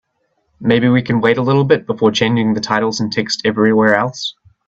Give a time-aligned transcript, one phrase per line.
[0.59, 3.95] Maybe we can wait a little bit before changing the titles and the text everywhere
[3.95, 4.33] else?